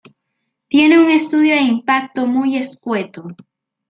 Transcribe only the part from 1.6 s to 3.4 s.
impacto muy escueto